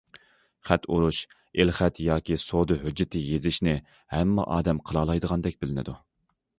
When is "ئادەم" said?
4.57-4.85